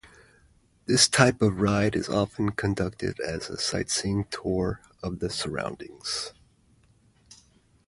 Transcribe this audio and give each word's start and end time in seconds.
This 0.87 1.07
type 1.07 1.43
of 1.43 1.61
ride 1.61 1.95
is 1.95 2.09
often 2.09 2.53
conducted 2.53 3.19
as 3.19 3.51
a 3.51 3.59
sightseeing 3.59 4.25
tour 4.31 4.81
of 5.03 5.19
the 5.19 5.29
surroundings. 5.29 6.33